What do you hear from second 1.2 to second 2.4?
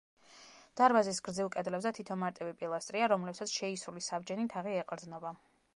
გრძივ კედლებზე თითო